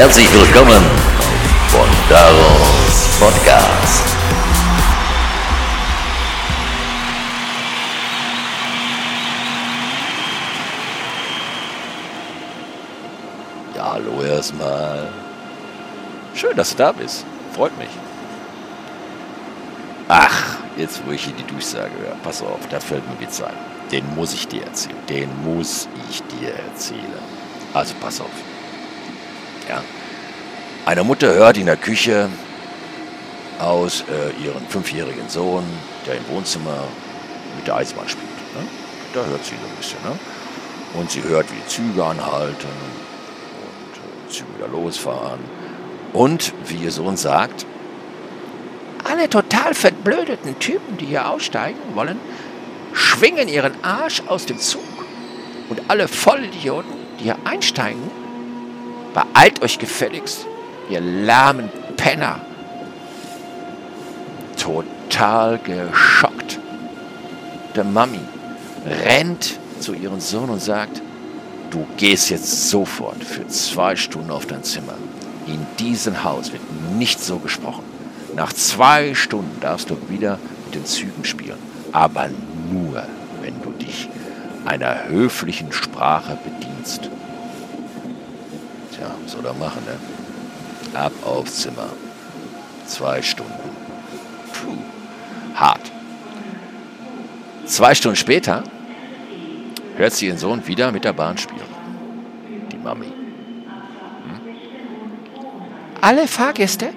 [0.00, 0.82] Herzlich willkommen
[1.68, 4.02] von Daros Podcast.
[13.76, 15.06] Ja, hallo erstmal.
[16.34, 17.26] Schön, dass du da bist.
[17.52, 17.90] Freut mich.
[20.08, 23.52] Ach, jetzt wo ich hier die Durchsage höre, pass auf, da fällt mir Witz ein.
[23.92, 24.96] Den muss ich dir erzählen.
[25.10, 27.04] Den muss ich dir erzählen.
[27.74, 28.30] Also pass auf.
[29.70, 29.84] Ja.
[30.84, 32.28] Eine Mutter hört in der Küche
[33.60, 35.62] aus äh, ihren fünfjährigen Sohn,
[36.06, 36.88] der im Wohnzimmer
[37.56, 38.26] mit der Eisenbahn spielt.
[38.56, 38.66] Ne?
[39.14, 40.02] Da hört sie so ein bisschen.
[40.02, 40.18] Ne?
[40.94, 45.38] Und sie hört, wie Züge anhalten und äh, Züge wieder losfahren.
[46.14, 47.64] Und wie ihr Sohn sagt,
[49.04, 52.18] alle total verblödeten Typen, die hier aussteigen wollen,
[52.92, 54.82] schwingen ihren Arsch aus dem Zug.
[55.68, 58.19] Und alle Vollidioten, die hier einsteigen,
[59.14, 60.46] beeilt euch gefälligst,
[60.88, 62.40] ihr lahmen Penner.
[64.56, 66.58] Total geschockt.
[67.74, 68.20] Der Mami
[69.04, 71.00] rennt zu ihrem Sohn und sagt,
[71.70, 74.94] du gehst jetzt sofort für zwei Stunden auf dein Zimmer.
[75.46, 76.62] In diesem Haus wird
[76.96, 77.84] nicht so gesprochen.
[78.36, 81.58] Nach zwei Stunden darfst du wieder mit den Zügen spielen.
[81.92, 82.28] Aber
[82.70, 83.02] nur,
[83.40, 84.08] wenn du dich
[84.64, 87.10] einer höflichen Sprache bedienst.
[89.30, 90.98] Tja, soll er machen, ne?
[90.98, 91.88] Ab aufs Zimmer.
[92.86, 93.52] Zwei Stunden.
[94.52, 94.76] Puh,
[95.54, 95.90] hart.
[97.66, 98.64] Zwei Stunden später
[99.96, 101.60] hört sie ihren Sohn wieder mit der Bahn spielen.
[102.72, 103.06] Die Mami.
[103.06, 104.40] Hm?
[106.00, 106.88] Alle Fahrgäste,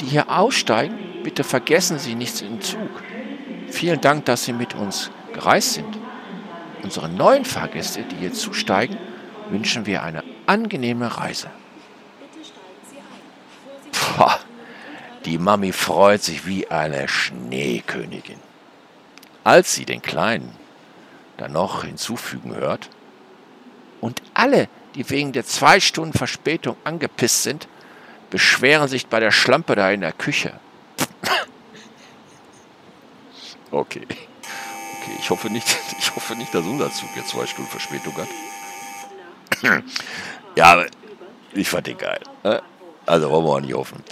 [0.00, 2.90] die hier aussteigen, bitte vergessen Sie nichts im Zug.
[3.68, 5.98] Vielen Dank, dass Sie mit uns gereist sind.
[6.82, 8.96] Unsere neuen Fahrgäste, die hier zusteigen,
[9.50, 11.50] wünschen wir eine angenehme Reise.
[15.24, 18.40] Die Mami freut sich wie eine Schneekönigin.
[19.44, 20.56] Als sie den Kleinen
[21.36, 22.88] dann noch hinzufügen hört,
[24.00, 27.68] und alle, die wegen der zwei Stunden Verspätung angepisst sind,
[28.30, 30.58] beschweren sich bei der Schlampe da in der Küche.
[33.70, 34.02] okay.
[34.02, 38.28] Okay, ich hoffe nicht, ich hoffe nicht, dass unser Zug jetzt zwei Stunden Verspätung hat.
[40.56, 40.86] ja, aber
[41.52, 42.20] ich fand den geil.
[43.06, 44.02] Also wollen wir auch nicht hoffen.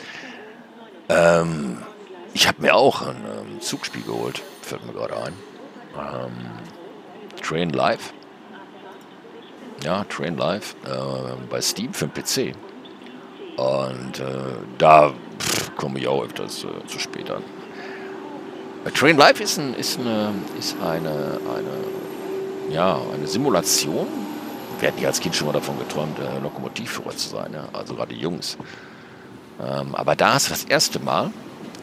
[1.09, 1.79] Ähm,
[2.35, 5.35] ich habe mir auch ein ähm, Zugspiel geholt, fällt mir gerade ein.
[5.97, 6.33] Ähm,
[7.43, 8.13] Train Live.
[9.85, 10.89] Ja, Train Live äh,
[11.49, 12.55] bei Steam für den PC.
[13.57, 14.25] Und äh,
[14.79, 15.13] da
[15.77, 17.43] komme ich auch öfters äh, zu spät an.
[18.85, 24.07] Äh, Train Life ist, ein, ist, eine, ist eine, eine, ja, eine Simulation.
[24.81, 27.69] Wir hatten ja als Kind schon mal davon geträumt, äh, Lokomotivführer zu sein, ja?
[27.73, 28.57] also gerade Jungs.
[29.63, 31.31] Ähm, aber da ist das erste Mal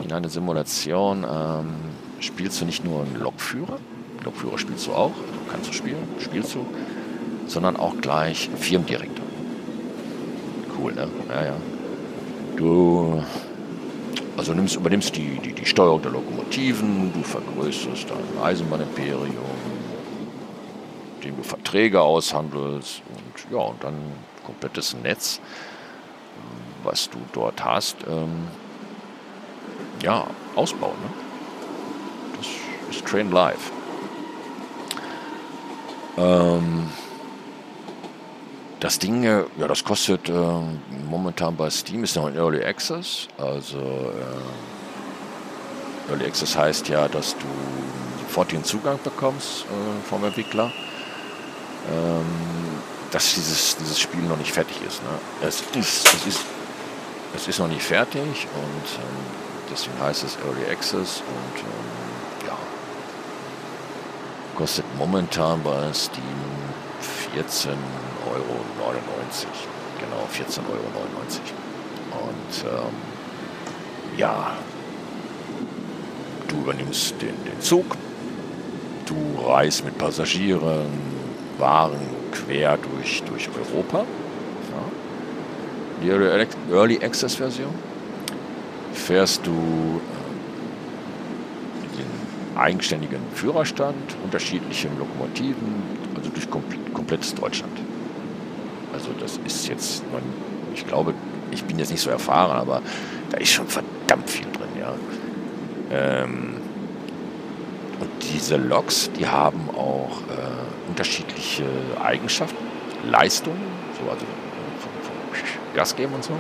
[0.04, 1.76] in einer Simulation, ähm,
[2.20, 3.78] spielst du nicht nur einen Lokführer,
[4.24, 5.14] Lokführer spielst du auch,
[5.52, 6.66] kannst du spielen, spielst du,
[7.46, 9.28] sondern auch gleich Firmendirektor
[10.78, 11.08] cool, ne?
[11.30, 11.54] Ja, ja.
[12.56, 13.22] Du
[14.36, 19.34] also nimmst, übernimmst die, die, die Steuerung der Lokomotiven, du vergrößerst dein Eisenbahnimperium,
[21.18, 23.96] indem du Verträge aushandelst und ja, und dann
[24.46, 25.40] komplettes Netz,
[26.84, 28.48] was du dort hast, ähm,
[30.02, 30.96] ja, ausbauen.
[31.04, 31.10] Ne?
[32.38, 32.48] Das
[32.96, 33.72] ist Train Live.
[36.18, 36.90] Ähm,
[38.80, 40.62] das Ding, äh, ja, das kostet äh,
[41.10, 43.28] momentan bei Steam, ist noch in Early Access.
[43.38, 47.48] Also äh, Early Access heißt ja, dass du
[48.22, 50.72] sofort den Zugang bekommst äh, vom Entwickler.
[51.92, 52.48] Ähm,
[53.12, 55.02] dass dieses, dieses Spiel noch nicht fertig ist.
[55.04, 55.10] Ne?
[55.42, 56.46] Es, ist, es, ist,
[57.36, 59.26] es ist noch nicht fertig und ähm,
[59.72, 62.58] deswegen heißt es Early Access und ähm, ja,
[64.56, 66.24] kostet momentan bei Steam
[67.34, 67.72] 14
[68.30, 68.60] Euro.
[70.00, 70.88] Genau, 14,99 Euro.
[72.28, 74.56] Und ähm, ja,
[76.48, 77.98] du übernimmst den, den Zug,
[79.06, 81.17] du reist mit Passagieren,
[81.58, 81.98] Waren
[82.32, 84.00] quer durch, durch Europa.
[84.00, 84.06] Ja.
[86.02, 86.10] Die
[86.74, 87.74] Early Access Version
[88.94, 89.56] fährst du äh,
[91.98, 95.84] den eigenständigen Führerstand, unterschiedlichen Lokomotiven,
[96.16, 96.48] also durch
[96.94, 97.78] komplettes Deutschland.
[98.94, 100.04] Also das ist jetzt,
[100.74, 101.14] ich glaube,
[101.52, 102.82] ich bin jetzt nicht so erfahren, aber
[103.30, 104.94] da ist schon verdammt viel drin, ja.
[105.92, 106.56] Ähm,
[108.00, 110.57] und diese Loks, die haben auch äh,
[110.88, 111.66] unterschiedliche
[112.02, 112.64] Eigenschaften,
[113.10, 113.62] Leistungen,
[114.00, 114.26] so also
[114.80, 116.34] vom, vom Gas geben und so,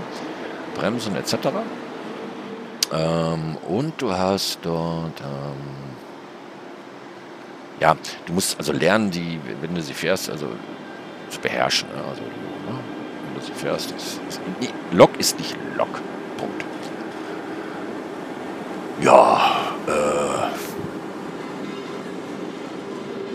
[0.75, 1.35] Bremsen etc.
[2.91, 5.95] Ähm, und du hast dort, ähm,
[7.79, 7.95] ja,
[8.25, 10.47] du musst also lernen, die, wenn du sie fährst, also
[11.29, 11.89] zu beherrschen.
[11.89, 12.03] Ne?
[12.09, 12.79] Also ne?
[13.25, 15.89] wenn du sie fährst, ist, ist, nee, Lok ist nicht Lok.
[16.38, 16.63] Punkt.
[19.01, 19.55] Ja,
[19.88, 20.47] äh,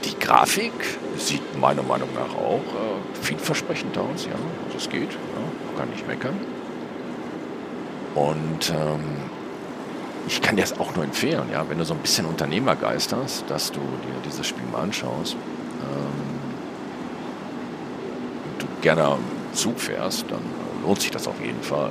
[0.04, 0.72] die Grafik
[1.18, 4.32] sieht meiner Meinung nach auch äh, vielversprechend aus, ja,
[4.72, 6.34] das geht, ja, kann nicht meckern.
[8.14, 9.00] Und ähm,
[10.26, 13.44] ich kann dir das auch nur empfehlen, ja, wenn du so ein bisschen Unternehmergeist hast,
[13.50, 15.34] dass du dir dieses Spiel mal anschaust.
[15.34, 16.22] Ähm,
[18.58, 19.18] du gerne
[19.52, 20.40] Zug fährst, dann
[20.82, 21.90] lohnt sich das auf jeden Fall.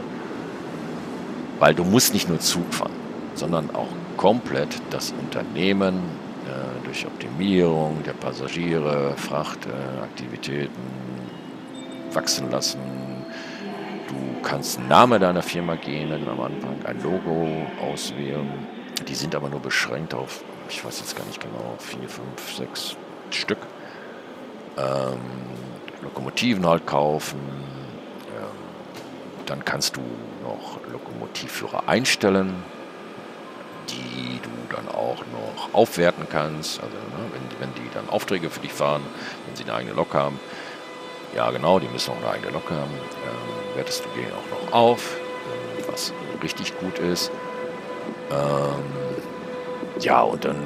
[1.60, 2.90] Weil du musst nicht nur Zug fahren,
[3.36, 6.02] sondern auch komplett das Unternehmen
[6.92, 10.74] durch Optimierung der Passagiere, Frachtaktivitäten
[12.12, 12.80] äh, wachsen lassen.
[14.10, 17.48] Du kannst einen Namen deiner Firma gehen am Anfang, ein Logo
[17.82, 18.68] auswählen.
[19.08, 22.98] Die sind aber nur beschränkt auf, ich weiß jetzt gar nicht genau, vier, fünf, sechs
[23.30, 23.60] Stück.
[24.78, 25.18] Ähm,
[26.04, 27.40] Lokomotiven halt kaufen.
[28.36, 30.02] Ähm, dann kannst du
[30.44, 32.54] noch Lokomotivführer einstellen
[33.90, 36.82] die du dann auch noch aufwerten kannst.
[36.82, 39.02] Also ne, wenn, wenn die dann Aufträge für dich fahren,
[39.46, 40.40] wenn sie eine eigene Lok haben.
[41.36, 42.92] Ja genau, die müssen auch eine eigene Lok haben.
[42.92, 46.14] Ähm, wertest du den auch noch auf, ähm, was
[46.44, 47.32] richtig gut ist.
[48.32, 48.84] Ähm,
[50.00, 50.58] ja, und dann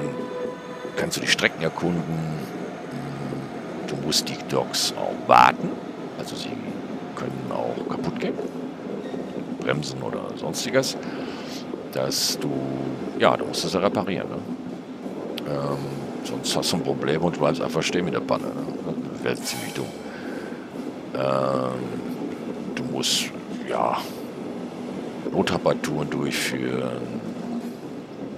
[0.95, 2.01] kannst du die Strecken erkunden.
[2.01, 5.69] Mm, du musst die Dogs auch warten.
[6.17, 6.51] Also sie
[7.15, 8.37] können auch kaputt gehen.
[9.59, 10.95] Bremsen oder sonstiges
[11.95, 12.51] dass du,
[13.17, 14.27] ja, du musst es reparieren.
[14.27, 14.37] Ne?
[15.47, 15.77] Ähm,
[16.25, 18.47] sonst hast du ein Problem und du bleibst einfach stehen mit der Panne.
[18.47, 18.53] Ne?
[19.13, 19.85] Das wäre ziemlich dumm.
[21.15, 23.31] Ähm, du musst,
[23.69, 23.97] ja,
[25.31, 27.25] Notreparaturen durchführen.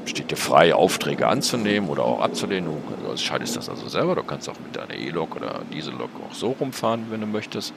[0.06, 2.70] Steht dir frei, Aufträge anzunehmen oder auch abzulehnen.
[3.04, 4.16] Du entscheidest das also selber.
[4.16, 7.74] Du kannst auch mit deiner E-Lok oder Diesel-Lok auch so rumfahren, wenn du möchtest.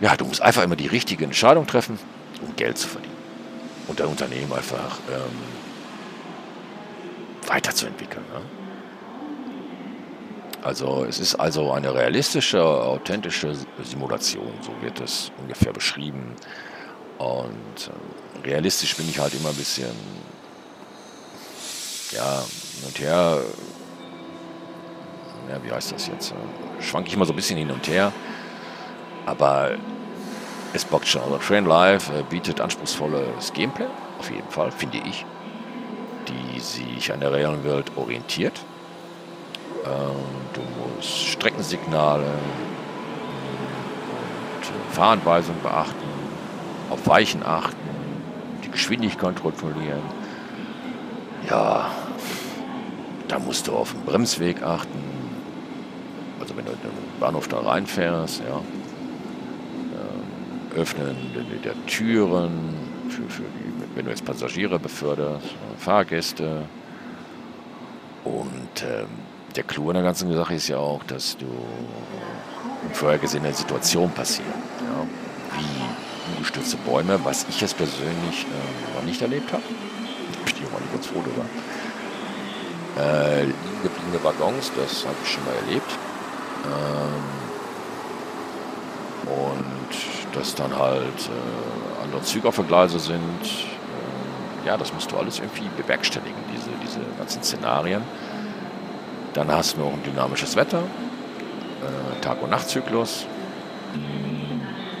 [0.00, 1.98] Ja, du musst einfach immer die richtige Entscheidung treffen,
[2.46, 3.15] um Geld zu verdienen
[3.88, 5.38] und dein Unternehmen einfach ähm,
[7.46, 8.24] weiterzuentwickeln.
[8.32, 8.40] Ne?
[10.62, 13.54] Also es ist also eine realistische, authentische
[13.84, 16.34] Simulation, so wird es ungefähr beschrieben.
[17.18, 17.90] Und
[18.42, 19.94] äh, realistisch bin ich halt immer ein bisschen,
[22.10, 23.38] ja, hin und her,
[25.48, 26.34] ja, wie heißt das jetzt?
[26.80, 28.12] Schwanke ich immer so ein bisschen hin und her.
[29.24, 29.76] Aber
[30.76, 31.22] es bockt schon.
[31.22, 33.86] Also Train Live äh, bietet anspruchsvolles Gameplay,
[34.18, 35.24] auf jeden Fall, finde ich,
[36.28, 38.60] die sich an der realen Welt orientiert.
[39.84, 40.16] Ähm,
[40.52, 42.24] du musst Streckensignale
[44.56, 46.08] und Fahranweisungen beachten,
[46.90, 47.76] auf Weichen achten,
[48.64, 50.02] die Geschwindigkeit kontrollieren.
[51.48, 51.90] Ja,
[53.28, 54.98] da musst du auf den Bremsweg achten.
[56.40, 58.60] Also wenn du in den Bahnhof da reinfährst, ja,
[60.76, 61.16] Öffnen
[61.64, 62.74] der Türen,
[63.08, 65.46] für, für die, wenn du jetzt Passagiere beförderst,
[65.78, 66.62] Fahrgäste.
[68.24, 69.06] Und ähm,
[69.54, 74.52] der Clou an der ganzen Sache ist ja auch, dass du in vorhergesehener Situation passieren.
[74.80, 75.06] Ja?
[75.58, 79.62] Wie umgestürzte Bäume, was ich jetzt persönlich äh, noch nicht erlebt habe.
[80.44, 81.46] Bin ich auch nicht ganz froh drüber.
[82.98, 85.98] Äh, liegen gebliebene Waggons, das habe ich schon mal erlebt.
[86.64, 87.45] Ähm,
[90.36, 93.16] dass dann halt äh, andere Züge auf der Gleise sind.
[93.16, 98.02] Äh, ja, das musst du alles irgendwie bewerkstelligen, diese, diese ganzen Szenarien.
[99.32, 103.26] Dann hast du noch ein dynamisches Wetter, äh, Tag- und Nachtzyklus.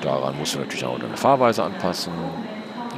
[0.02, 2.12] Daran musst du natürlich auch deine Fahrweise anpassen,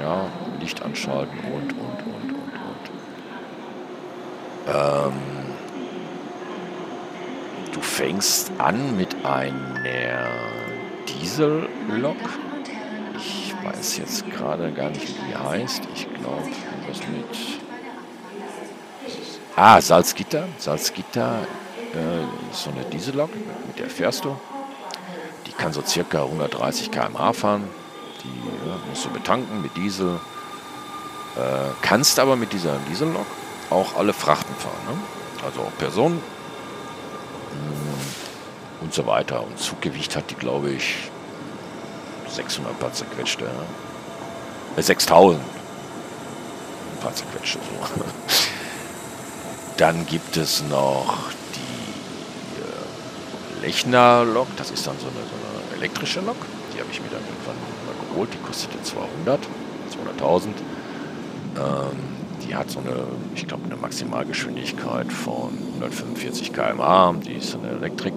[0.01, 0.27] ja,
[0.61, 2.91] Licht anschalten und, und, und, und, und.
[4.69, 5.13] Ähm,
[7.73, 10.68] du fängst an mit einer
[11.21, 12.17] Diesellok.
[13.17, 15.83] Ich weiß jetzt gerade gar nicht, wie die heißt.
[15.95, 16.49] Ich glaube,
[16.89, 17.61] was mit.
[19.57, 20.45] Ah, Salzgitter.
[20.59, 21.41] Salzgitter
[21.95, 23.31] äh, ist so eine Diesellok,
[23.67, 24.37] mit der fährst du.
[25.47, 27.65] Die kann so circa 130 km/h fahren.
[28.23, 30.21] Die ja, musst du betanken mit Diesel.
[31.37, 31.41] Äh,
[31.83, 33.27] kannst aber mit dieser Diesellok
[33.71, 34.81] auch alle Frachten fahren.
[34.89, 34.99] Ne?
[35.45, 36.23] Also auch Personen
[38.89, 39.45] und so weiter.
[39.45, 40.95] Und Zuggewicht hat die, glaube ich,
[42.31, 43.45] 600 paar zerquetschte.
[44.77, 47.59] Äh, 6000 ein paar zerquetschte.
[47.59, 48.03] So.
[49.77, 51.19] Dann gibt es noch
[51.55, 54.47] die äh, Lechner-Lok.
[54.57, 56.37] Das ist dann so eine, so eine elektrische Lok.
[56.75, 57.57] Die habe ich mir dann irgendwann
[58.09, 59.41] geholt, die kostete 200,
[60.19, 60.47] 200.000.
[61.59, 61.99] Ähm,
[62.47, 63.05] die hat so eine,
[63.35, 67.13] ich glaube, eine Maximalgeschwindigkeit von 145 km/h.
[67.27, 68.15] Die ist eine Elektrik.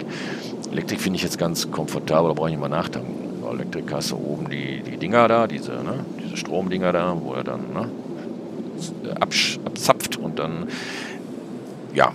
[0.72, 3.40] Elektrik finde ich jetzt ganz komfortabel, da brauche ich nicht mal nachdenken.
[3.42, 7.34] Bei Elektrik hast du oben die, die Dinger da, diese, ne, diese Stromdinger da, wo
[7.34, 7.88] er dann ne,
[9.20, 10.68] abzapft und dann,
[11.94, 12.12] ja,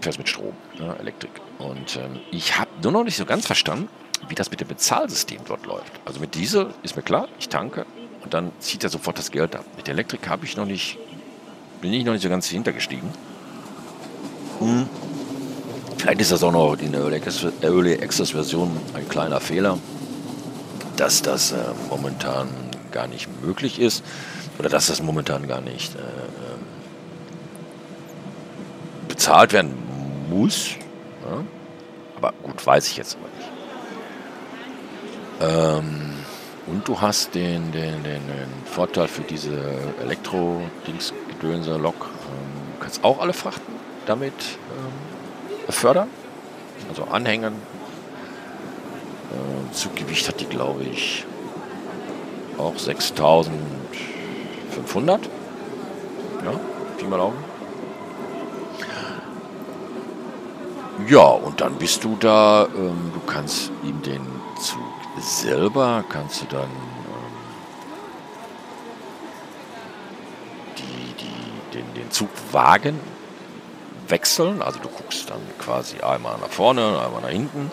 [0.00, 1.30] fährst mit Strom, ne, Elektrik.
[1.58, 3.88] Und ähm, ich habe nur noch nicht so ganz verstanden,
[4.28, 5.92] wie das mit dem Bezahlsystem dort läuft.
[6.04, 7.86] Also mit Diesel ist mir klar, ich tanke
[8.24, 9.64] und dann zieht er sofort das Geld ab.
[9.76, 10.98] Mit der Elektrik habe ich noch nicht
[11.82, 13.10] bin ich noch nicht so ganz hintergestiegen.
[14.60, 14.88] Hm.
[16.02, 16.90] Vielleicht ist das auch noch der
[17.62, 19.78] Early Access Version ein kleiner Fehler,
[20.96, 21.58] dass das äh,
[21.90, 22.48] momentan
[22.90, 24.02] gar nicht möglich ist
[24.58, 26.66] oder dass das momentan gar nicht äh, ähm,
[29.06, 29.76] bezahlt werden
[30.28, 30.70] muss.
[31.24, 31.44] Ja?
[32.16, 33.52] Aber gut, weiß ich jetzt aber nicht.
[35.40, 36.14] Ähm,
[36.66, 39.56] und du hast den, den, den, den Vorteil für diese
[40.02, 41.94] Elektro-Dings-Gedönse, Lok.
[41.94, 43.72] Ähm, du kannst auch alle Frachten
[44.06, 45.11] damit ähm,
[45.66, 46.08] befördern.
[46.88, 47.52] Also anhängen.
[49.30, 51.26] Äh, Zuggewicht hat die, glaube ich,
[52.58, 55.28] auch 6500.
[56.44, 56.52] Ja,
[56.98, 57.38] Pi mal Augen.
[61.08, 64.20] Ja, und dann bist du da, ähm, du kannst ihm den
[64.60, 64.78] Zug
[65.18, 66.68] selber kannst du dann ähm,
[70.78, 72.98] die, die, den, den Zugwagen
[74.12, 74.62] wechseln.
[74.62, 77.72] Also du guckst dann quasi einmal nach vorne, einmal nach hinten.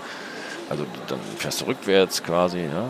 [0.69, 2.62] Also dann fährst du rückwärts quasi.
[2.62, 2.86] Ja?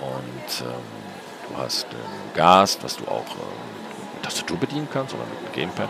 [0.00, 5.24] Und ähm, du hast ähm, Gas, was du auch ähm, mit Tastatur bedienen kannst oder
[5.24, 5.88] mit dem Gamepad.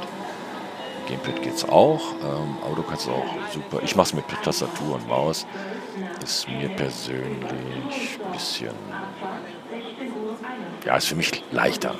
[1.09, 3.83] Gamepad geht es auch, ähm, aber du kannst auch super.
[3.83, 5.47] Ich mache es mit Tastatur und Maus
[6.23, 8.75] ist mir persönlich ein bisschen,
[10.85, 11.93] ja, ist für mich leichter.
[11.93, 11.99] Ne?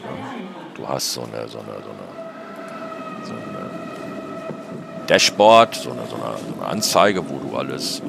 [0.75, 2.22] Du hast so eine, so eine, so eine
[5.07, 8.03] Dashboard, so eine, so, eine, so eine Anzeige, wo du alles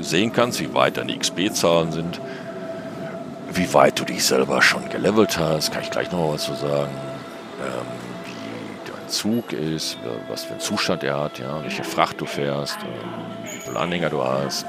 [0.00, 2.20] sehen kannst, wie weit deine XP-Zahlen sind,
[3.52, 6.54] wie weit du dich selber schon gelevelt hast, kann ich gleich noch mal was zu
[6.54, 6.90] sagen.
[7.60, 7.86] Ähm,
[8.24, 9.96] wie dein Zug ist,
[10.28, 14.10] was für einen Zustand er hat, ja, welche Fracht du fährst, ähm, wie viele Anhänger
[14.10, 14.66] du hast,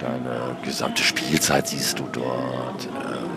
[0.00, 2.86] Deine gesamte Spielzeit siehst du dort.
[2.86, 3.30] Ähm,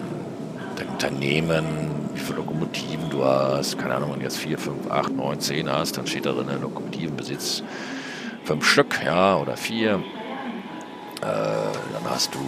[0.75, 1.65] dein Unternehmen,
[2.13, 3.77] wie viele Lokomotiven du hast.
[3.77, 6.47] Keine Ahnung, wenn du jetzt 4, 5, 8, 9, 10 hast, dann steht da drin,
[6.61, 7.63] Lokomotivenbesitz
[8.43, 10.03] fünf Stück, ja, oder vier.
[11.21, 12.39] Äh, dann hast du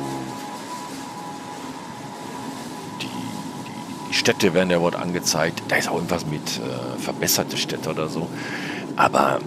[3.02, 5.62] die, die, die, Städte werden ja dort angezeigt.
[5.68, 8.28] Da ist auch irgendwas mit äh, verbesserte Städte oder so.
[8.96, 9.40] Aber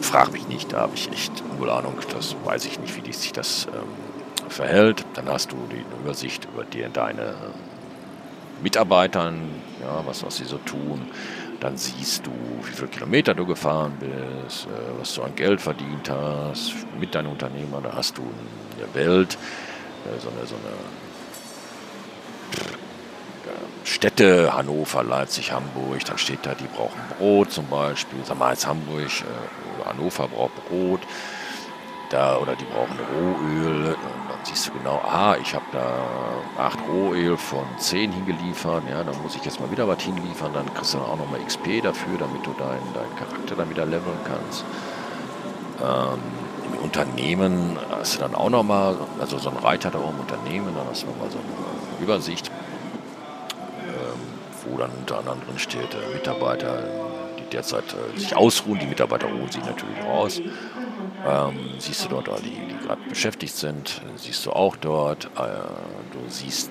[0.00, 1.94] frag mich nicht, da habe ich echt null Ahnung.
[2.12, 5.04] Das weiß ich nicht, wie sich das ähm, verhält.
[5.14, 7.34] Dann hast du die Übersicht über die, deine äh,
[8.62, 9.50] Mitarbeitern,
[9.80, 11.02] ja, was, was sie so tun.
[11.60, 12.32] Dann siehst du,
[12.64, 17.32] wie viele Kilometer du gefahren bist, äh, was du an Geld verdient hast mit deinem
[17.32, 17.80] Unternehmer.
[17.82, 19.38] Da hast du in der Welt
[20.04, 20.72] äh, so eine, so eine
[23.84, 28.18] Städte, Hannover, Leipzig, Hamburg, dann steht da, die brauchen Brot zum Beispiel.
[28.24, 31.00] Sag mal, jetzt Hamburg äh, oder Hannover braucht Brot.
[32.10, 33.96] Da, oder die brauchen Rohöl.
[34.44, 36.02] Siehst du genau, ah, ich habe da
[36.58, 38.82] acht Rohöl von zehn hingeliefert.
[38.90, 40.52] Ja, dann muss ich jetzt mal wieder was hinliefern.
[40.52, 43.86] Dann kriegst du dann auch nochmal XP dafür, damit du deinen dein Charakter dann wieder
[43.86, 44.64] leveln kannst.
[45.80, 46.18] Ähm,
[46.72, 50.86] Im Unternehmen hast du dann auch nochmal, also so ein Reiter da oben Unternehmen, dann
[50.90, 52.50] hast du nochmal so eine Übersicht
[54.72, 56.82] wo dann unter anderem drin steht, äh, Mitarbeiter,
[57.38, 58.78] die derzeit äh, sich ausruhen.
[58.78, 60.40] Die Mitarbeiter ruhen sich natürlich aus.
[61.26, 65.26] Ähm, siehst du dort, die, die gerade beschäftigt sind, siehst du auch dort.
[65.36, 65.38] Äh,
[66.12, 66.70] du siehst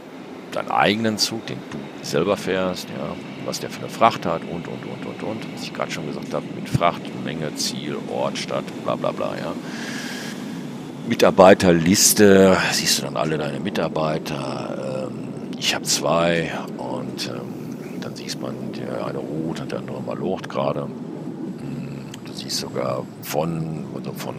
[0.52, 3.16] deinen eigenen Zug, den du selber fährst, ja,
[3.46, 5.54] was der für eine Fracht hat und, und, und, und, und.
[5.54, 9.36] Was ich gerade schon gesagt habe, mit Fracht, Menge, Ziel, Ort, Stadt, bla, bla, bla,
[9.38, 9.54] ja.
[11.08, 15.08] Mitarbeiterliste, siehst du dann alle deine Mitarbeiter.
[15.10, 20.02] Ähm, ich habe zwei und ähm, dann siehst man, der eine ruht und der andere
[20.02, 20.88] mal locht gerade.
[22.32, 24.36] Du siehst sogar von, also von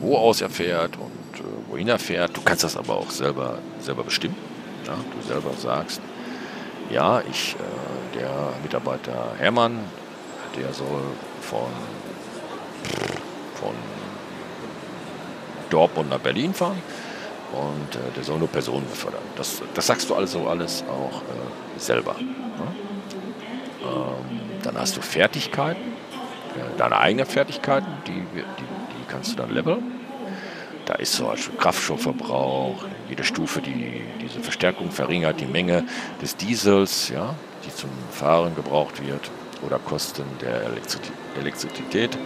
[0.00, 2.36] wo aus er fährt und äh, wohin er fährt.
[2.36, 4.36] Du kannst das aber auch selber, selber bestimmen.
[4.84, 4.94] Ja?
[4.94, 6.00] Du selber sagst,
[6.90, 8.30] ja, ich, äh, der
[8.62, 9.78] Mitarbeiter Hermann,
[10.56, 11.02] der soll
[11.40, 11.68] von,
[13.54, 13.74] von
[15.70, 16.82] Dortmund nach Berlin fahren
[17.52, 19.22] und äh, der soll nur Personen befördern.
[19.36, 22.14] Das, das sagst du also alles auch äh, selber.
[22.14, 22.74] Ne?
[23.82, 25.92] Ähm, dann hast du Fertigkeiten,
[26.76, 29.82] deine eigenen Fertigkeiten, die, die, die kannst du dann leveln.
[30.86, 35.84] Da ist zum Beispiel Kraftstoffverbrauch, jede Stufe, die diese Verstärkung verringert die Menge
[36.22, 37.34] des Diesels, ja,
[37.66, 39.30] die zum Fahren gebraucht wird
[39.66, 40.62] oder Kosten der
[41.38, 42.16] Elektrizität.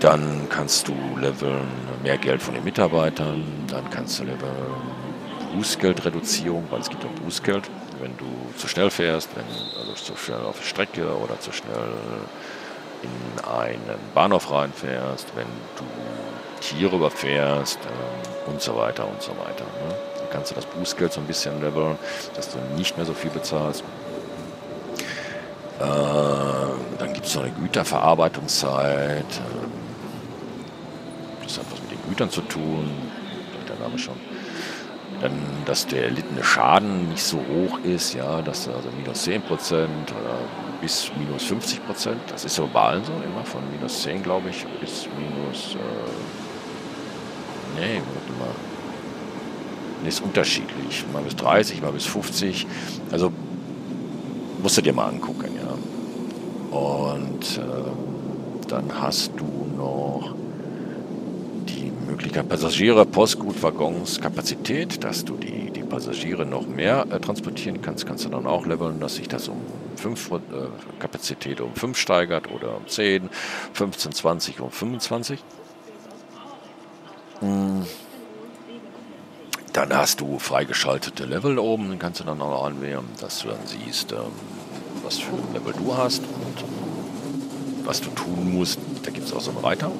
[0.00, 1.66] Dann kannst du leveln
[2.02, 4.50] mehr Geld von den Mitarbeitern, dann kannst du leveln
[5.54, 7.70] Bußgeldreduzierung, weil es gibt auch Bußgeld,
[8.00, 8.26] wenn du
[8.58, 9.44] zu schnell fährst, wenn
[9.78, 11.94] also zu schnell auf der Strecke oder zu schnell
[13.02, 15.84] in einen Bahnhof reinfährst, wenn du
[16.60, 19.64] Tiere überfährst äh, und so weiter und so weiter.
[19.64, 19.94] Ne?
[20.18, 21.98] Dann kannst du das Bußgeld so ein bisschen leveln,
[22.34, 23.82] dass du nicht mehr so viel bezahlst.
[25.80, 25.84] Äh,
[26.98, 29.24] dann gibt es noch eine Güterverarbeitungszeit.
[29.24, 29.62] Äh,
[31.42, 32.88] das hat was mit den Gütern zu tun,
[33.68, 34.14] der Name schon.
[35.20, 35.32] Dann,
[35.66, 40.38] dass der erlittene Schaden nicht so hoch ist, ja, dass also minus 10 Prozent oder
[40.82, 44.66] bis minus 50 Prozent, das ist so bei so immer, von minus 10 glaube ich
[44.80, 46.10] bis minus, äh,
[47.80, 48.54] nee, warte mal,
[50.06, 52.66] ist unterschiedlich, mal bis 30, mal bis 50,
[53.12, 53.32] also
[54.60, 56.76] musst du dir mal angucken, ja.
[56.76, 60.34] Und äh, dann hast du noch
[62.22, 68.24] Möglichkeit Passagiere, Postgutwaggons, Kapazität, dass du die, die Passagiere noch mehr äh, transportieren kannst, kannst
[68.24, 69.60] du dann auch leveln, dass sich das um
[69.96, 70.38] 5 äh,
[71.00, 73.28] Kapazität um 5 steigert oder um 10,
[73.72, 75.40] 15, 20 um 25.
[77.40, 77.86] Hm.
[79.72, 83.66] Dann hast du freigeschaltete Level oben, den kannst du dann auch anwählen, dass du dann
[83.66, 84.18] siehst, ähm,
[85.02, 88.78] was für ein Level du hast und was du tun musst.
[89.02, 89.90] Da gibt es auch so einen Reiter,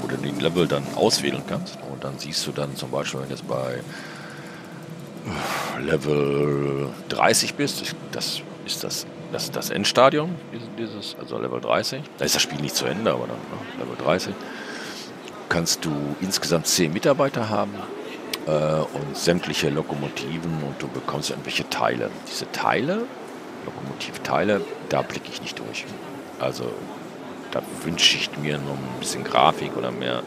[0.00, 1.78] wo du den Level dann auswählen kannst.
[1.90, 3.80] Und dann siehst du dann zum Beispiel, wenn du jetzt bei
[5.80, 10.34] Level 30 bist, das ist das, das, das Endstadium,
[10.78, 12.02] dieses, also Level 30.
[12.18, 14.34] Da ist das Spiel nicht zu Ende, aber dann ne, Level 30.
[15.48, 17.72] Kannst du insgesamt 10 Mitarbeiter haben
[18.46, 22.10] äh, und sämtliche Lokomotiven und du bekommst irgendwelche Teile.
[22.30, 23.04] Diese Teile,
[23.64, 25.84] Lokomotivteile, da blicke ich nicht durch.
[26.38, 26.72] Also
[27.50, 30.22] da wünsche ich mir noch ein bisschen Grafik oder mehr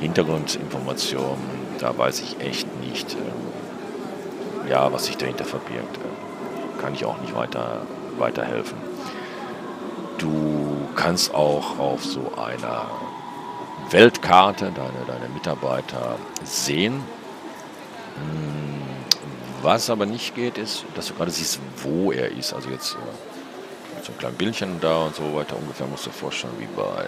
[0.00, 1.62] Hintergrundinformationen.
[1.78, 5.96] Da weiß ich echt nicht, äh, ja, was sich dahinter verbirgt.
[5.96, 7.82] Äh, kann ich auch nicht weiter
[8.18, 8.76] weiterhelfen.
[10.18, 12.86] Du kannst auch auf so einer
[13.90, 17.02] Weltkarte deine, deine Mitarbeiter sehen.
[18.16, 18.82] Hm,
[19.62, 22.52] was aber nicht geht, ist, dass du gerade siehst, wo er ist.
[22.52, 23.31] Also jetzt äh,
[23.94, 25.56] mit so einem kleinen Bildchen da und so weiter.
[25.56, 27.06] Ungefähr musst du dir vorstellen, wie bei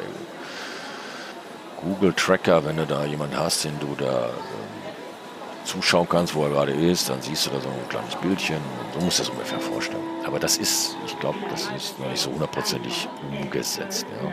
[1.81, 6.51] Google Tracker, wenn du da jemanden hast, den du da äh, zuschauen kannst, wo er
[6.51, 8.59] gerade ist, dann siehst du da so ein kleines Bildchen.
[8.95, 10.03] So musst du das ungefähr vorstellen.
[10.27, 14.07] Aber das ist, ich glaube, das ist noch nicht so hundertprozentig umgesetzt.
[14.23, 14.31] Ja.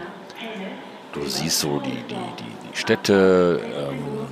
[1.14, 4.28] Du siehst so die, die, die, die Städte, ähm,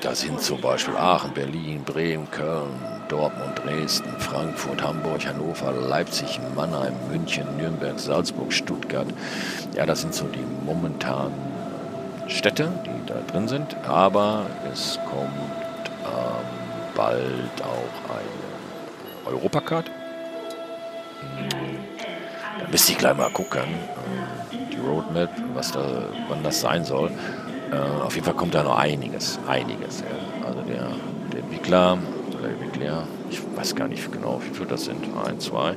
[0.00, 2.74] da sind zum Beispiel Aachen, Berlin, Bremen, Köln,
[3.08, 9.06] Dortmund, Dresden, Frankfurt, Hamburg, Hannover, Leipzig, Mannheim, München, Nürnberg, Salzburg, Stuttgart.
[9.74, 11.34] Ja, das sind so die momentanen
[12.28, 13.76] Städte, die da drin sind.
[13.86, 16.46] Aber es kommt ähm,
[16.94, 19.90] bald auch eine Europacard.
[22.60, 25.84] Da müsste ich gleich mal gucken, äh, die Roadmap, was da,
[26.28, 27.10] wann das sein soll.
[27.70, 30.00] Äh, auf jeden Fall kommt da noch einiges, einiges.
[30.00, 30.46] Ja.
[30.46, 30.88] Also der,
[31.32, 31.98] der Entwickler
[32.48, 35.76] Entwickler, ich weiß gar nicht genau, wie viele das sind, ein, zwei,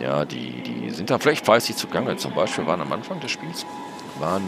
[0.00, 2.16] ja, die, die sind da vielleicht fleißig zugange.
[2.16, 3.64] Zum Beispiel waren am Anfang des Spiels,
[4.18, 4.42] waren,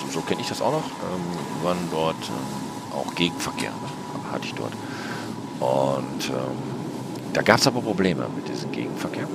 [0.00, 4.32] so, so kenne ich das auch noch, ähm, waren dort ähm, auch Gegenverkehr, ne?
[4.32, 4.72] hatte ich dort.
[5.60, 6.78] Und ähm,
[7.32, 9.26] da gab es aber Probleme mit diesem Gegenverkehr.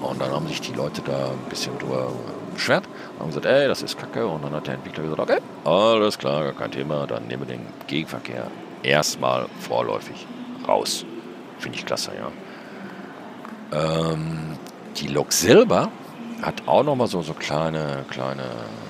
[0.00, 2.12] Und dann haben sich die Leute da ein bisschen drüber
[2.52, 2.84] beschwert,
[3.18, 4.26] haben gesagt, ey, das ist kacke.
[4.26, 7.66] Und dann hat der Entwickler gesagt, okay, alles klar, kein Thema, dann nehmen wir den
[7.86, 8.50] Gegenverkehr
[8.84, 10.26] erstmal vorläufig
[10.66, 11.04] raus.
[11.58, 12.30] Finde ich klasse, ja.
[13.72, 14.58] Ähm,
[14.96, 15.90] die Lok selber
[16.42, 18.44] hat auch nochmal so, so kleine, kleine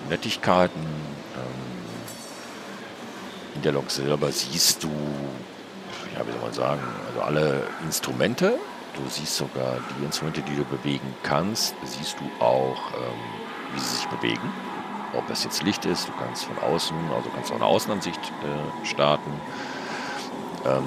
[0.08, 0.80] Nettigkeiten.
[0.80, 1.64] Ähm,
[3.54, 4.90] in der Lok selber siehst du,
[6.14, 8.58] ja, wie soll man sagen, also alle Instrumente.
[8.94, 13.96] Du siehst sogar die Instrumente, die du bewegen kannst, siehst du auch, ähm, wie sie
[13.96, 14.52] sich bewegen.
[15.16, 18.86] Ob das jetzt Licht ist, du kannst von außen, also kannst auch eine Außenansicht äh,
[18.86, 19.30] starten.
[20.66, 20.84] Ähm,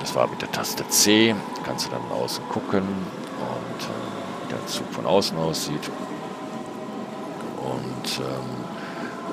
[0.00, 1.34] das war mit der Taste C.
[1.64, 5.90] Kannst du dann außen gucken und äh, wie der Zug von außen aussieht.
[7.58, 8.60] Und ähm,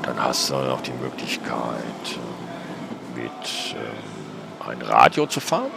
[0.03, 1.77] dann hast du auch die Möglichkeit,
[3.15, 5.71] äh, mit äh, ein Radio zu fahren,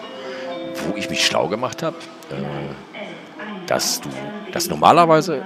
[0.87, 1.97] wo ich mich schlau gemacht habe,
[2.31, 4.09] äh, dass du,
[4.53, 5.43] das normalerweise,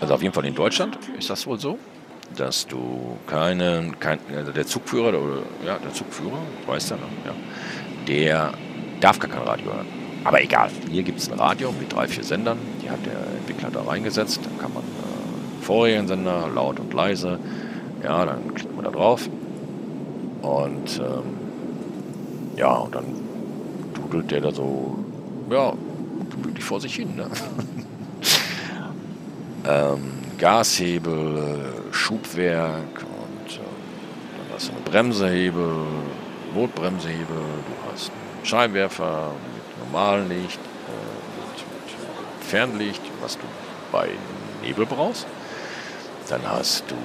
[0.00, 1.78] also auf jeden Fall in Deutschland ist das wohl so,
[2.36, 7.32] dass du keinen, kein, also der Zugführer, oder ja, der Zugführer, weiß der noch, ja,
[8.08, 8.52] der
[9.00, 9.86] darf gar kein Radio hören.
[10.24, 13.70] Aber egal, hier gibt es ein Radio mit drei, vier Sendern, die hat der Entwickler
[13.70, 14.40] da reingesetzt.
[14.44, 17.38] Dann kann man äh, vorigen Sender, laut und leise,
[18.02, 19.28] ja, dann klickt man da drauf.
[20.42, 21.36] Und ähm,
[22.56, 23.04] ja, und dann
[23.94, 24.98] dudelt der da so,
[25.50, 25.72] ja,
[26.30, 27.16] gemütlich vor sich hin.
[27.16, 27.26] Ne?
[29.68, 35.86] ähm, Gashebel, Schubwerk und äh, dann hast du einen Bremsehebel,
[36.54, 37.36] Notbremsehebel,
[38.44, 40.90] Scheinwerfer mit normalem Licht, äh,
[41.40, 43.44] mit, Fernlicht, was du
[43.90, 44.08] bei
[44.62, 45.26] Nebel brauchst.
[46.28, 46.96] Dann hast du,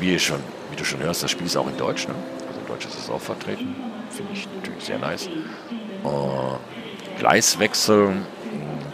[0.00, 2.08] wie, schon, wie du schon hörst, das Spiel ist auch in Deutsch.
[2.08, 2.14] Ne?
[2.48, 3.76] Also in Deutsch ist es auch vertreten.
[4.10, 5.26] Finde ich natürlich sehr nice.
[5.26, 8.16] Äh, Gleiswechsel,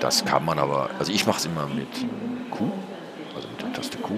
[0.01, 1.89] das kann man aber, also ich mache es immer mit
[2.51, 2.71] Q,
[3.35, 4.15] also mit der Taste Q.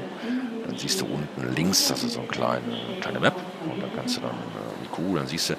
[0.67, 3.35] Dann siehst du unten links, das ist so eine kleine, kleine Map.
[3.71, 5.55] Und dann kannst du dann äh, mit Q, dann siehst du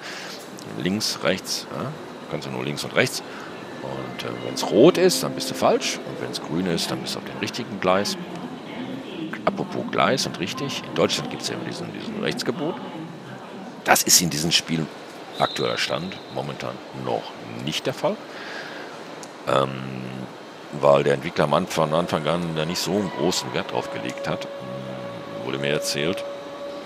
[0.78, 1.91] links, rechts, ja,
[2.32, 3.23] kannst du nur links und rechts.
[3.82, 5.97] Und äh, wenn es rot ist, dann bist du falsch.
[5.97, 8.17] Und wenn es grün ist, dann bist du auf dem richtigen Gleis.
[9.45, 12.75] Apropos Gleis und richtig, in Deutschland gibt es ja immer diesen, diesen Rechtsgebot.
[13.84, 14.86] Das ist in diesem Spiel
[15.38, 17.23] aktueller Stand momentan noch
[17.63, 18.15] nicht der Fall.
[19.47, 19.69] Ähm,
[20.82, 24.45] weil der Entwickler von Anfang an da nicht so einen großen Wert drauf gelegt hat,
[24.45, 26.23] hm, wurde mir erzählt.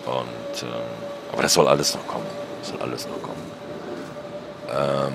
[0.06, 2.26] Und, äh, aber das soll alles noch kommen.
[2.60, 3.49] Das soll alles noch kommen.
[4.72, 5.14] Ähm,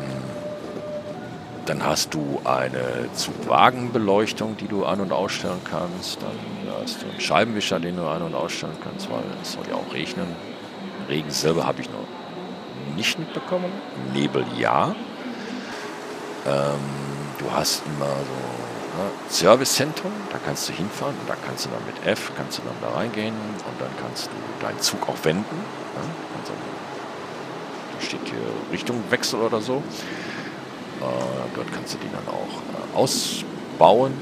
[1.67, 6.21] dann hast du eine Zugwagenbeleuchtung, die du an- und ausstellen kannst.
[6.21, 9.75] Dann hast du einen Scheibenwischer, den du an- und ausstellen kannst, weil es soll ja
[9.75, 10.27] auch regnen.
[11.09, 12.07] Regen selber habe ich noch
[12.97, 13.73] nicht mitbekommen.
[14.13, 14.95] Nebel ja.
[16.47, 16.81] Ähm,
[17.39, 21.85] du hast immer so ne, Servicezentrum, da kannst du hinfahren und da kannst du dann
[21.87, 25.57] mit F, kannst du dann da reingehen und dann kannst du deinen Zug auch wenden.
[25.57, 26.03] Ne?
[28.01, 28.39] Steht hier
[28.73, 29.83] Richtungwechsel oder so.
[31.01, 31.05] Äh,
[31.55, 34.13] dort kannst du die dann auch äh, ausbauen.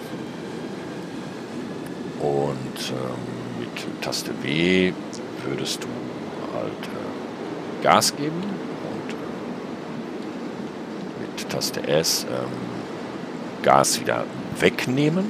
[2.20, 4.92] Und ähm, mit Taste W
[5.44, 5.88] würdest du
[6.54, 9.16] halt äh, Gas geben und äh,
[11.20, 12.48] mit Taste S ähm,
[13.62, 14.24] Gas wieder
[14.58, 15.26] wegnehmen.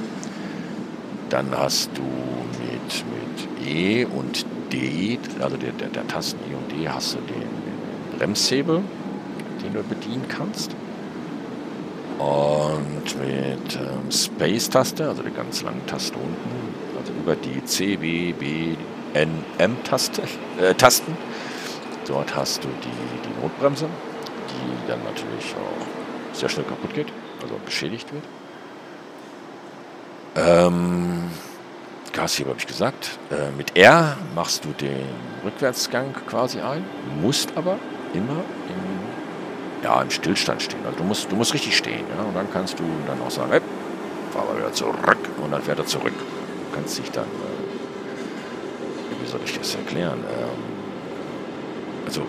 [1.29, 6.71] Dann hast du mit, mit E und D, also der, der, der Tasten E und
[6.71, 7.52] D, hast du den
[8.17, 8.81] Bremshebel,
[9.63, 10.75] den du bedienen kannst.
[12.19, 18.33] Und mit ähm, Space-Taste, also der ganz langen Taste unten, also über die C, W,
[18.33, 18.75] B,
[19.13, 20.21] N, M-Taste,
[20.61, 20.73] äh.
[22.07, 23.85] Dort hast du die, die Notbremse,
[24.49, 27.07] die dann natürlich auch sehr schnell kaputt geht,
[27.41, 28.23] also beschädigt wird.
[30.35, 31.29] Ähm,
[32.11, 33.17] Gasheber habe ich gesagt.
[33.31, 35.07] Äh, mit R machst du den
[35.43, 36.85] Rückwärtsgang quasi ein,
[37.21, 37.77] musst aber
[38.13, 40.85] immer im, ja, im Stillstand stehen.
[40.85, 42.05] Also du musst, du musst richtig stehen.
[42.15, 42.23] Ja?
[42.23, 43.61] Und dann kannst du dann auch sagen, hey,
[44.31, 45.17] fahr mal wieder zurück.
[45.41, 46.13] Und dann fährt er zurück.
[46.13, 47.27] Du kannst dich dann, äh,
[49.21, 50.19] wie soll ich das erklären?
[50.19, 50.49] Ähm,
[52.05, 52.21] also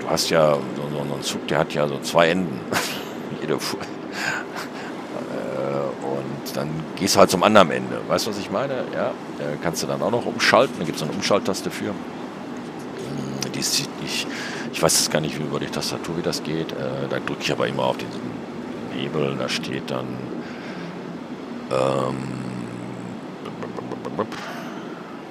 [0.00, 2.60] du hast ja so, so, so einen Zug, der hat ja so zwei Enden.
[3.40, 3.54] Jede
[6.40, 8.00] und dann gehst du halt zum anderen Ende.
[8.08, 8.84] Weißt du, was ich meine?
[8.94, 9.12] Ja,
[9.62, 10.76] kannst du dann auch noch umschalten.
[10.78, 11.94] Da gibt es eine Umschalttaste für.
[13.54, 14.26] Die ist, ich,
[14.72, 16.72] ich weiß gar nicht wie über die Tastatur, wie das geht.
[16.72, 18.20] Äh, da drücke ich aber immer auf diesen
[18.94, 19.36] Nebel.
[19.38, 20.06] Da steht dann
[21.70, 22.40] ähm,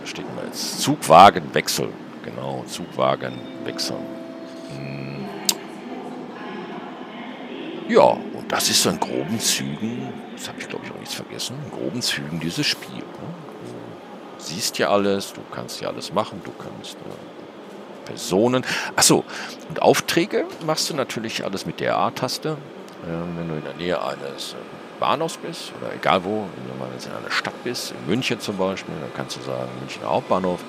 [0.05, 1.89] steht immer jetzt Zugwagenwechsel.
[2.23, 3.95] Genau, Zugwagenwechsel.
[4.75, 5.25] Hm.
[7.87, 11.15] Ja, und das ist so in groben Zügen, das habe ich glaube ich auch nichts
[11.15, 12.97] vergessen, in groben Zügen dieses Spiel.
[12.97, 13.03] Ne?
[14.37, 17.38] Du siehst ja alles, du kannst ja alles machen, du kannst äh,
[18.09, 18.65] Personen.
[18.95, 19.23] Achso,
[19.69, 22.49] und Aufträge machst du natürlich alles mit der A-Taste.
[22.49, 27.05] Äh, wenn du in der Nähe eines äh, Bahnhofs bist oder egal wo, wenn du
[27.05, 30.59] in einer Stadt bist, in München zum Beispiel, dann kannst du sagen Münchner Hauptbahnhof,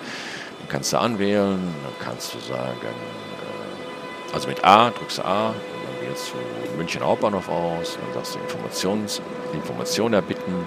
[0.59, 5.55] dann kannst du anwählen, dann kannst du sagen, äh, also mit A drückst du A,
[5.55, 9.23] dann wählst du München Hauptbahnhof aus, dann sagst du Informations,
[9.55, 10.67] Information erbitten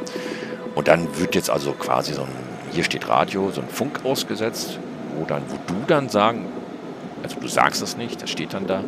[0.76, 2.36] und dann wird jetzt also quasi so ein,
[2.72, 4.80] hier steht Radio, so ein Funk ausgesetzt,
[5.16, 6.48] wo dann, wo du dann sagen,
[7.34, 8.84] also du sagst es nicht, das steht dann da,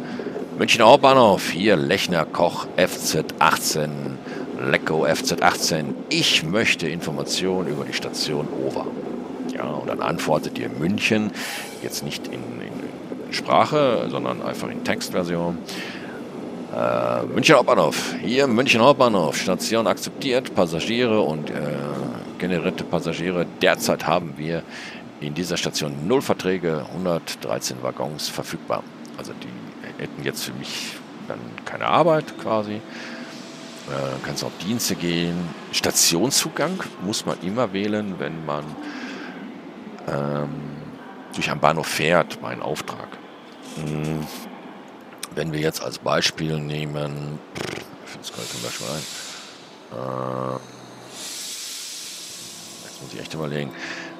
[0.58, 3.89] München Hauptbahnhof, hier Lechner Koch FZ18,
[4.69, 8.86] Lecko FZ18, ich möchte Informationen über die Station Over.
[9.53, 11.31] Ja, und dann antwortet dir München,
[11.81, 15.58] jetzt nicht in, in, in Sprache, sondern einfach in Textversion.
[16.73, 21.53] Äh, München Hauptbahnhof, hier München Hauptbahnhof, Station akzeptiert, Passagiere und äh,
[22.38, 23.45] generierte Passagiere.
[23.62, 24.62] Derzeit haben wir
[25.21, 28.84] in dieser Station null Verträge, 113 Waggons verfügbar.
[29.17, 30.97] Also die hätten jetzt für mich
[31.28, 32.75] dann keine Arbeit quasi.
[32.75, 32.80] Äh,
[34.25, 35.36] kannst auf Dienste gehen.
[35.71, 38.63] Stationszugang muss man immer wählen, wenn man
[40.08, 40.49] ähm,
[41.34, 43.08] durch einen Bahnhof fährt, mein Auftrag.
[43.75, 44.25] Hm.
[45.36, 47.39] Wenn wir jetzt als Beispiel nehmen,
[48.06, 49.04] ich es gerade zum Beispiel ein,
[49.99, 50.54] äh,
[52.86, 53.71] jetzt muss ich echt überlegen,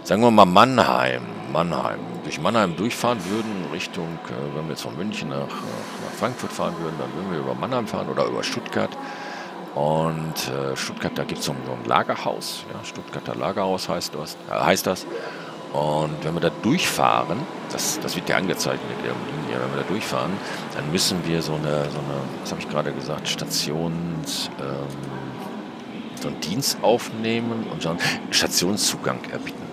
[0.06, 4.96] sagen wir mal Mannheim, Mannheim, durch Mannheim durchfahren würden, Richtung, äh, wenn wir jetzt von
[4.96, 8.96] München nach, nach, Frankfurt fahren würden, dann würden wir über Mannheim fahren oder über Stuttgart.
[9.74, 14.38] Und äh, Stuttgart, da gibt es so ein Lagerhaus, ja, Stuttgarter Lagerhaus heißt das.
[14.48, 15.08] Äh, heißt das.
[15.74, 17.40] Und wenn wir da durchfahren,
[17.72, 20.32] das, das wird ja angezeigt mit der Linie, wenn wir da durchfahren,
[20.76, 24.66] dann müssen wir so eine, so eine was habe ich gerade gesagt, Stations, ähm,
[26.22, 29.65] so einen Dienst aufnehmen und so einen Stationszugang erbieten.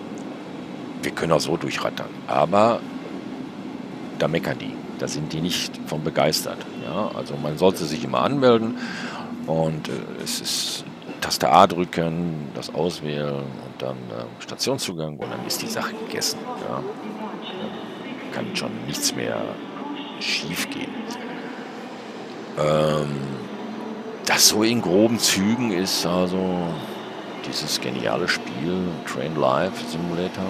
[1.03, 2.79] Wir können auch so durchrattern, aber
[4.19, 4.73] da meckern die.
[4.99, 6.59] Da sind die nicht von begeistert.
[6.85, 7.11] Ja?
[7.15, 8.77] Also man sollte sich immer anmelden
[9.47, 9.91] und äh,
[10.23, 10.85] es ist
[11.19, 16.39] Taste A drücken, das auswählen und dann äh, Stationszugang und dann ist die Sache gegessen.
[16.69, 16.81] Ja.
[18.33, 19.41] Kann schon nichts mehr
[20.19, 20.91] schief gehen.
[22.57, 23.11] Ähm,
[24.25, 26.37] das so in groben Zügen ist also
[27.47, 30.43] dieses geniale Spiel Train Life Simulator,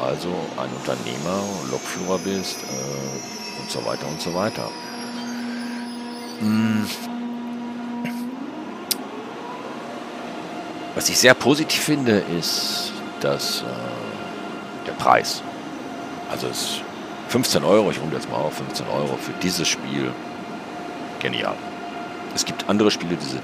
[0.00, 4.70] also ein Unternehmer, Lokführer bist äh, und so weiter und so weiter.
[6.40, 6.86] Hm
[10.94, 15.42] Was ich sehr positiv finde, ist dass äh, der Preis.
[16.30, 16.80] Also es
[17.28, 20.12] 15 Euro, ich runde jetzt mal auf, 15 Euro für dieses Spiel,
[21.20, 21.54] genial.
[22.34, 23.42] Es gibt andere Spiele, die sind,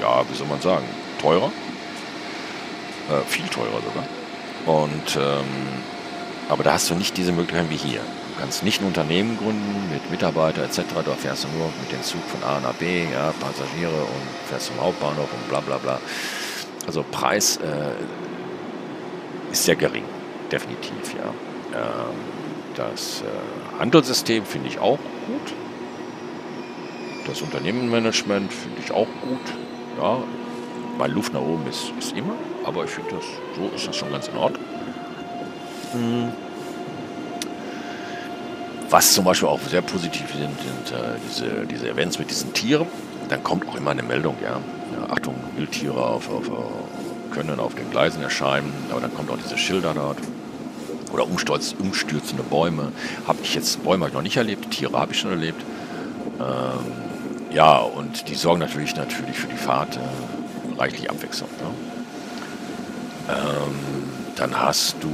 [0.00, 0.84] ja, wie soll man sagen,
[1.20, 1.50] teurer.
[3.10, 4.04] Äh, viel teurer sogar.
[4.66, 5.44] Und, ähm,
[6.48, 8.00] aber da hast du nicht diese Möglichkeit wie hier
[8.40, 10.80] kannst nicht ein Unternehmen gründen mit Mitarbeitern etc.
[11.04, 14.80] Du fährst nur mit dem Zug von A nach B, ja, Passagiere und fährst zum
[14.80, 16.00] Hauptbahnhof und bla bla bla.
[16.86, 20.04] Also Preis äh, ist sehr gering,
[20.50, 21.78] definitiv, ja.
[21.78, 22.16] Ähm,
[22.74, 25.54] das äh, Handelssystem finde ich auch gut.
[27.26, 30.00] Das Unternehmenmanagement finde ich auch gut.
[30.00, 30.22] Ja,
[30.96, 33.24] mein Luft nach oben ist, ist immer, aber ich finde das,
[33.56, 34.64] so ist das schon ganz in Ordnung.
[35.92, 36.32] Hm.
[38.90, 42.86] Was zum Beispiel auch sehr positiv sind, sind äh, diese, diese Events mit diesen Tieren.
[43.28, 44.50] Dann kommt auch immer eine Meldung, ja.
[44.50, 49.38] ja Achtung, Wildtiere auf, auf, äh, können auf den Gleisen erscheinen, aber dann kommt auch
[49.38, 50.18] diese Schilder dort.
[51.12, 52.92] Oder umstürz, umstürzende Bäume.
[53.26, 55.62] Habe ich jetzt, Bäume habe ich noch nicht erlebt, Tiere habe ich schon erlebt.
[56.40, 61.48] Ähm, ja, und die sorgen natürlich, natürlich für die Fahrt äh, reichlich Abwechslung.
[61.60, 61.99] Ne?
[63.30, 63.74] Ähm,
[64.36, 65.10] dann hast du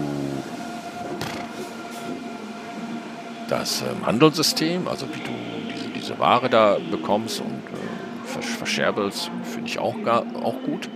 [3.48, 5.32] das ähm, Handelssystem, also wie du
[5.74, 10.88] diese, diese Ware da bekommst und äh, verscherbelst, finde ich auch, gar, auch gut.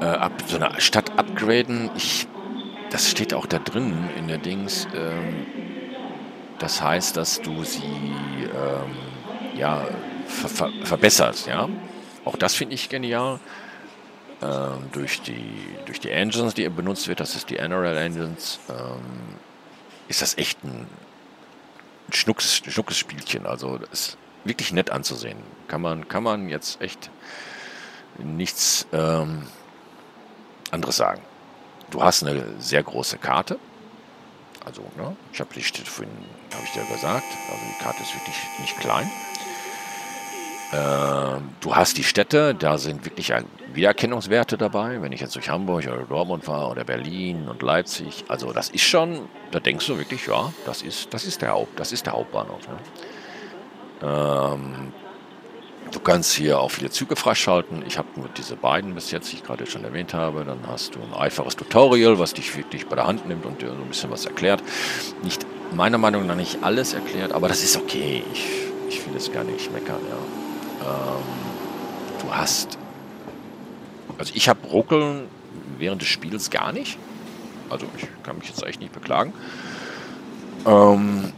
[0.00, 2.26] Äh, ab, so eine Stadt upgraden, ich,
[2.90, 4.86] das steht auch da drin in der Dings.
[4.94, 5.46] Ähm,
[6.58, 9.86] das heißt, dass du sie ähm, ja,
[10.26, 11.46] ver ver verbesserst.
[11.46, 11.68] Ja?
[12.24, 13.40] Auch das finde ich genial.
[14.42, 15.52] Ähm, durch, die,
[15.84, 19.36] durch die Engines, die benutzt wird, das ist die NRL Engines, ähm,
[20.08, 20.86] ist das echt ein
[22.10, 23.46] Schnucks, Schnuckes Spielchen.
[23.46, 25.38] Also das ist wirklich nett anzusehen.
[25.68, 27.10] Kann man, kann man jetzt echt
[28.18, 29.46] nichts ähm,
[30.70, 31.20] anderes sagen.
[31.90, 33.58] Du hast eine sehr große Karte.
[34.64, 36.12] Also, ne, ich habe die vorhin,
[36.54, 39.10] habe ich dir gesagt, also die Karte ist wirklich nicht klein.
[40.72, 43.32] Äh, du hast die Städte, da sind wirklich
[43.74, 45.02] Wiedererkennungswerte dabei.
[45.02, 48.82] Wenn ich jetzt durch Hamburg oder Dortmund fahre oder Berlin und Leipzig, also das ist
[48.82, 52.12] schon, da denkst du wirklich, ja, das ist, das ist der Haupt, das ist der
[52.12, 52.60] Hauptbahnhof.
[52.68, 52.76] Ne?
[54.02, 54.92] Ähm,
[55.90, 57.84] du kannst hier auch viele Züge freischalten.
[57.84, 60.44] Ich habe nur diese beiden bis jetzt, die ich gerade schon erwähnt habe.
[60.44, 63.70] Dann hast du ein einfaches Tutorial, was dich wirklich bei der Hand nimmt und dir
[63.70, 64.62] so ein bisschen was erklärt.
[65.24, 68.22] Nicht meiner Meinung nach nicht alles erklärt, aber das ist okay.
[68.32, 68.46] Ich,
[68.88, 70.39] ich will es gar nicht meckern, ja.
[70.80, 72.78] Ähm, du hast.
[74.18, 75.28] Also ich habe Ruckeln
[75.78, 76.98] während des Spiels gar nicht.
[77.70, 79.32] Also ich kann mich jetzt echt nicht beklagen.
[80.66, 81.32] Ähm,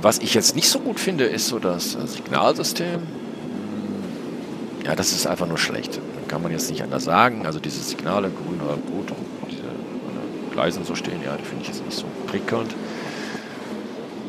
[0.00, 3.02] was ich jetzt nicht so gut finde, ist so das Signalsystem.
[4.84, 6.00] Ja, das ist einfach nur schlecht.
[6.28, 7.46] Kann man jetzt nicht anders sagen.
[7.46, 9.12] Also diese Signale, grün oder rot,
[9.48, 9.62] diese
[10.52, 12.74] Gleisen so stehen, ja, die finde ich jetzt nicht so prickelnd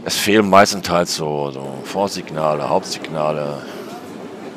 [0.06, 3.62] es fehlen meistenteils so, so Vorsignale, Hauptsignale.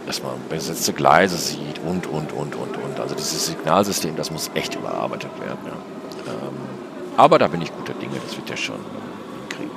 [0.07, 3.01] dass man besetzte Gleise sieht und, und, und, und, und.
[3.01, 5.59] Also dieses Signalsystem, das muss echt überarbeitet werden.
[5.65, 6.33] Ja.
[6.33, 6.57] Ähm,
[7.17, 8.79] aber da bin ich guter Dinge, das wird ja schon
[9.41, 9.77] hinkriegen.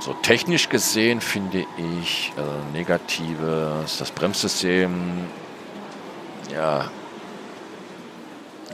[0.00, 4.92] So technisch gesehen finde ich äh, negatives, das Bremssystem,
[6.52, 6.90] ja,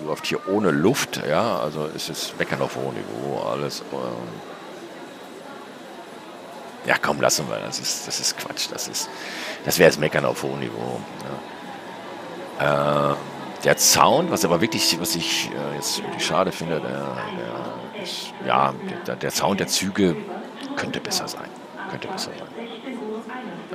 [0.04, 3.82] läuft hier ohne Luft, ja, also ist Meckern auf hohem Niveau, alles.
[3.92, 4.55] Ähm,
[6.86, 9.08] ja, komm, lassen wir, das ist, das ist Quatsch, das ist,
[9.64, 11.00] das wäre jetzt Meckern auf hohem Niveau.
[12.60, 13.12] Ja.
[13.12, 13.16] Äh,
[13.64, 17.16] der Sound, was aber wirklich, was ich äh, jetzt schade finde, der,
[17.94, 18.72] der, ist, ja,
[19.06, 20.16] der, der, Sound der Züge
[20.76, 21.48] könnte besser sein,
[21.90, 22.46] könnte besser sein.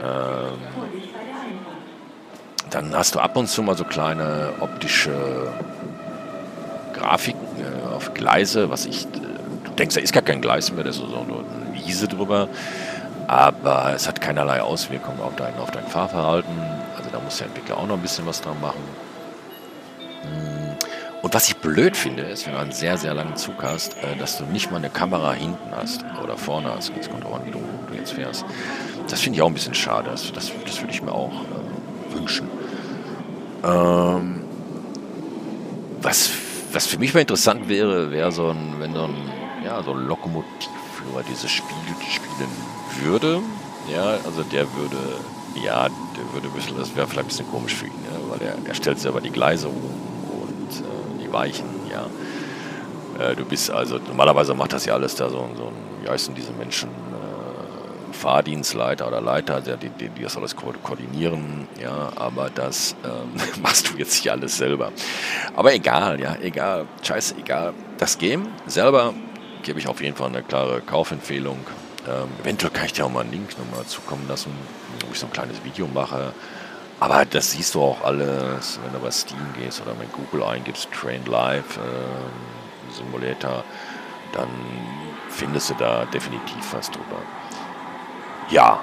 [0.02, 0.58] Ähm,
[2.70, 5.52] dann hast du ab und zu mal so kleine optische
[6.94, 9.10] Grafiken äh, auf Gleise, was ich, äh,
[9.66, 11.44] du denkst, da ist gar kein Gleis mehr, da ist so eine
[11.74, 12.48] Wiese drüber,
[13.32, 16.52] aber es hat keinerlei Auswirkungen auf dein, auf dein Fahrverhalten,
[16.98, 18.82] also da muss der Entwickler auch noch ein bisschen was dran machen.
[20.24, 20.76] Hm.
[21.22, 24.18] Und was ich blöd finde, ist, wenn du einen sehr, sehr langen Zug hast, äh,
[24.20, 26.90] dass du nicht mal eine Kamera hinten hast oder vorne hast.
[26.90, 28.44] Jetzt kommt auch an, wie du, du jetzt fährst.
[29.08, 30.10] Das finde ich auch ein bisschen schade.
[30.10, 32.50] Das, das, das würde ich mir auch äh, wünschen.
[33.64, 34.44] Ähm,
[36.02, 36.32] was
[36.74, 39.16] was für mich mal interessant wäre, wäre so ein, wenn so ein,
[39.64, 41.78] ja, so ein Lokomotivführer dieses Spiel
[42.10, 43.40] spielen würde.
[43.92, 44.98] Ja, also der würde,
[45.56, 48.48] ja, der würde ein bisschen, das wäre vielleicht ein bisschen komisch für ihn, ja, weil
[48.48, 52.06] er, er stellt selber die Gleise um und äh, die Weichen, ja.
[53.24, 56.54] Äh, du bist also, normalerweise macht das ja alles da so, so wie heißen diese
[56.54, 56.90] Menschen,
[58.22, 63.90] Fahrdienstleiter oder Leiter, die, die, die das alles ko koordinieren, ja, aber das ähm, machst
[63.90, 64.92] du jetzt hier alles selber.
[65.56, 67.74] Aber egal, ja, egal, scheiße, egal.
[67.98, 69.16] Das Game selber
[69.64, 71.58] gebe ich auf jeden Fall eine klare Kaufempfehlung.
[72.08, 74.52] Ähm, eventuell kann ich dir auch mal einen Link nochmal zukommen lassen,
[75.06, 76.34] wo ich so ein kleines Video mache.
[77.00, 80.90] Aber das siehst du auch alles, wenn du bei Steam gehst oder mit Google eingibst,
[80.92, 83.64] Train Live äh, Simulator,
[84.34, 84.50] dann
[85.30, 87.22] findest du da definitiv was drüber.
[88.50, 88.80] Ja,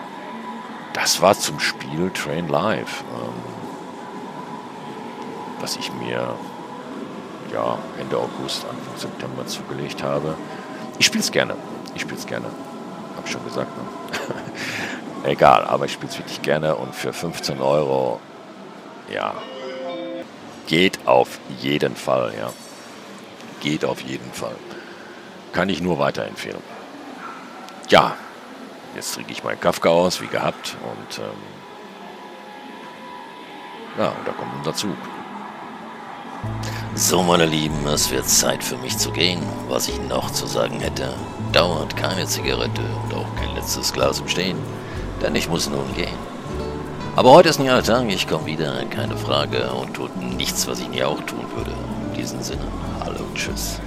[0.95, 3.33] das war zum Spiel Train Live, ähm,
[5.61, 6.35] was ich mir
[7.53, 10.35] ja, Ende August, Anfang September zugelegt habe.
[10.99, 11.55] Ich spiele es gerne.
[11.95, 12.47] Ich spiele es gerne.
[13.19, 13.71] Hab schon gesagt.
[13.77, 13.85] Ne?
[15.31, 18.21] Egal, aber ich spiele es wirklich gerne und für 15 Euro,
[19.13, 19.35] ja,
[20.67, 22.51] geht auf jeden Fall, ja.
[23.61, 24.55] Geht auf jeden Fall.
[25.53, 26.63] Kann ich nur weiterempfehlen.
[27.91, 28.15] Ja,
[28.95, 30.77] Jetzt trinke ich meinen Kafka aus, wie gehabt.
[30.83, 31.25] Und ähm,
[33.99, 34.97] ja, und da kommt unser Zug.
[36.95, 39.41] So, meine Lieben, es wird Zeit für mich zu gehen.
[39.69, 41.15] Was ich noch zu sagen hätte,
[41.53, 44.59] dauert keine Zigarette und auch kein letztes Glas im Stehen,
[45.23, 46.19] denn ich muss nun gehen.
[47.15, 50.81] Aber heute ist ein neuer Tag, ich komme wieder, keine Frage, und tut nichts, was
[50.81, 51.73] ich nie auch tun würde.
[52.11, 52.67] In diesem Sinne,
[53.01, 53.81] hallo und tschüss.